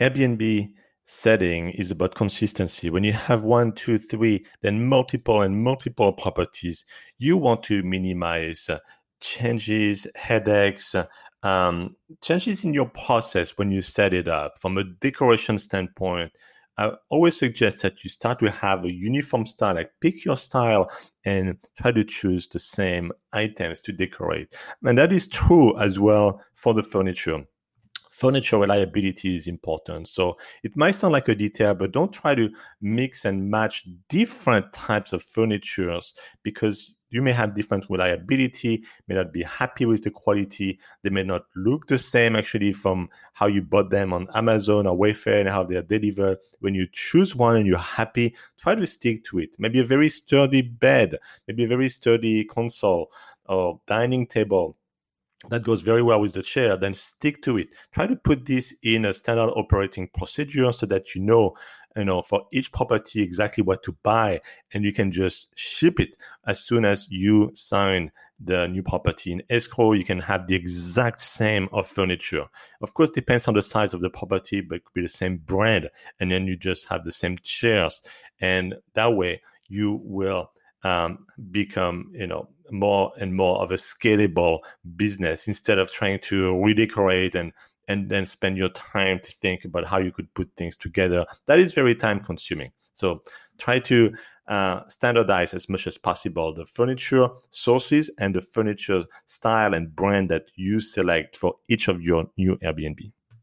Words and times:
Airbnb 0.00 0.70
setting 1.04 1.70
is 1.70 1.90
about 1.90 2.14
consistency. 2.14 2.90
When 2.90 3.04
you 3.04 3.12
have 3.12 3.44
one, 3.44 3.72
two, 3.72 3.96
three, 3.96 4.44
then 4.60 4.86
multiple 4.86 5.42
and 5.42 5.62
multiple 5.62 6.12
properties, 6.12 6.84
you 7.18 7.36
want 7.36 7.62
to 7.64 7.82
minimize 7.82 8.68
uh, 8.68 8.78
changes, 9.20 10.06
headaches, 10.16 10.94
um, 11.42 11.96
changes 12.22 12.64
in 12.64 12.74
your 12.74 12.90
process 12.90 13.56
when 13.56 13.70
you 13.70 13.80
set 13.80 14.12
it 14.12 14.28
up. 14.28 14.58
From 14.60 14.76
a 14.76 14.84
decoration 14.84 15.58
standpoint, 15.58 16.32
I 16.76 16.92
always 17.08 17.38
suggest 17.38 17.80
that 17.82 18.04
you 18.04 18.10
start 18.10 18.38
to 18.40 18.50
have 18.50 18.84
a 18.84 18.94
uniform 18.94 19.46
style, 19.46 19.76
like 19.76 19.92
pick 20.02 20.26
your 20.26 20.36
style 20.36 20.90
and 21.24 21.56
try 21.80 21.92
to 21.92 22.04
choose 22.04 22.48
the 22.48 22.58
same 22.58 23.12
items 23.32 23.80
to 23.82 23.92
decorate. 23.92 24.54
And 24.82 24.98
that 24.98 25.12
is 25.12 25.26
true 25.26 25.78
as 25.78 25.98
well 25.98 26.42
for 26.54 26.74
the 26.74 26.82
furniture 26.82 27.44
furniture 28.16 28.56
reliability 28.56 29.36
is 29.36 29.46
important. 29.46 30.08
So 30.08 30.38
it 30.62 30.74
might 30.74 30.92
sound 30.92 31.12
like 31.12 31.28
a 31.28 31.34
detail, 31.34 31.74
but 31.74 31.92
don't 31.92 32.12
try 32.12 32.34
to 32.34 32.48
mix 32.80 33.26
and 33.26 33.50
match 33.50 33.86
different 34.08 34.72
types 34.72 35.12
of 35.12 35.22
furnitures 35.22 36.14
because 36.42 36.94
you 37.10 37.20
may 37.20 37.32
have 37.32 37.54
different 37.54 37.84
reliability, 37.90 38.84
may 39.06 39.16
not 39.16 39.34
be 39.34 39.42
happy 39.42 39.84
with 39.84 40.02
the 40.02 40.10
quality. 40.10 40.78
They 41.02 41.10
may 41.10 41.24
not 41.24 41.42
look 41.56 41.88
the 41.88 41.98
same 41.98 42.36
actually 42.36 42.72
from 42.72 43.10
how 43.34 43.48
you 43.48 43.60
bought 43.60 43.90
them 43.90 44.14
on 44.14 44.28
Amazon 44.34 44.86
or 44.86 44.96
Wayfair 44.96 45.40
and 45.40 45.48
how 45.48 45.64
they 45.64 45.76
are 45.76 45.82
delivered. 45.82 46.38
When 46.60 46.74
you 46.74 46.86
choose 46.92 47.36
one 47.36 47.56
and 47.56 47.66
you're 47.66 47.78
happy, 47.78 48.34
try 48.58 48.76
to 48.76 48.86
stick 48.86 49.24
to 49.24 49.40
it. 49.40 49.50
Maybe 49.58 49.80
a 49.80 49.84
very 49.84 50.08
sturdy 50.08 50.62
bed, 50.62 51.18
maybe 51.46 51.64
a 51.64 51.68
very 51.68 51.90
sturdy 51.90 52.44
console 52.44 53.12
or 53.44 53.78
dining 53.86 54.26
table 54.26 54.74
that 55.50 55.62
goes 55.62 55.82
very 55.82 56.02
well 56.02 56.20
with 56.20 56.32
the 56.32 56.42
chair, 56.42 56.76
then 56.76 56.94
stick 56.94 57.42
to 57.42 57.58
it. 57.58 57.68
Try 57.92 58.06
to 58.06 58.16
put 58.16 58.46
this 58.46 58.74
in 58.82 59.04
a 59.04 59.14
standard 59.14 59.50
operating 59.50 60.08
procedure 60.08 60.72
so 60.72 60.86
that 60.86 61.14
you 61.14 61.20
know, 61.20 61.54
you 61.96 62.04
know, 62.04 62.22
for 62.22 62.44
each 62.52 62.72
property 62.72 63.22
exactly 63.22 63.62
what 63.62 63.82
to 63.84 63.96
buy, 64.02 64.40
and 64.72 64.84
you 64.84 64.92
can 64.92 65.10
just 65.10 65.56
ship 65.58 66.00
it 66.00 66.16
as 66.46 66.60
soon 66.60 66.84
as 66.84 67.06
you 67.10 67.50
sign 67.54 68.10
the 68.38 68.66
new 68.68 68.82
property 68.82 69.32
in 69.32 69.42
escrow. 69.48 69.92
You 69.92 70.04
can 70.04 70.18
have 70.20 70.46
the 70.46 70.54
exact 70.54 71.20
same 71.20 71.68
of 71.72 71.86
furniture. 71.86 72.44
Of 72.82 72.92
course, 72.92 73.10
depends 73.10 73.48
on 73.48 73.54
the 73.54 73.62
size 73.62 73.94
of 73.94 74.00
the 74.00 74.10
property, 74.10 74.60
but 74.60 74.76
it 74.76 74.84
could 74.84 74.94
be 74.94 75.02
the 75.02 75.08
same 75.08 75.38
brand, 75.38 75.88
and 76.20 76.30
then 76.30 76.46
you 76.46 76.56
just 76.56 76.86
have 76.88 77.04
the 77.04 77.12
same 77.12 77.38
chairs, 77.42 78.02
and 78.40 78.74
that 78.94 79.14
way 79.14 79.40
you 79.68 80.00
will 80.04 80.50
um, 80.84 81.26
become, 81.50 82.12
you 82.14 82.26
know, 82.26 82.48
more 82.70 83.12
and 83.18 83.34
more 83.34 83.58
of 83.58 83.70
a 83.70 83.74
scalable 83.74 84.60
business 84.96 85.48
instead 85.48 85.78
of 85.78 85.90
trying 85.90 86.18
to 86.20 86.62
redecorate 86.62 87.34
and 87.34 87.52
and 87.88 88.08
then 88.08 88.26
spend 88.26 88.56
your 88.56 88.68
time 88.70 89.20
to 89.20 89.30
think 89.30 89.64
about 89.64 89.84
how 89.84 89.98
you 89.98 90.10
could 90.10 90.32
put 90.34 90.50
things 90.56 90.74
together. 90.74 91.24
That 91.46 91.60
is 91.60 91.72
very 91.72 91.94
time 91.94 92.18
consuming. 92.18 92.72
So 92.94 93.22
try 93.58 93.78
to 93.80 94.12
uh, 94.48 94.80
standardize 94.88 95.54
as 95.54 95.68
much 95.68 95.86
as 95.86 95.98
possible 95.98 96.54
the 96.54 96.64
furniture 96.64 97.28
sources 97.50 98.10
and 98.18 98.34
the 98.34 98.40
furniture 98.40 99.02
style 99.26 99.74
and 99.74 99.94
brand 99.94 100.28
that 100.30 100.46
you 100.56 100.80
select 100.80 101.36
for 101.36 101.54
each 101.68 101.88
of 101.88 102.00
your 102.00 102.28
new 102.36 102.56
Airbnb. 102.56 103.12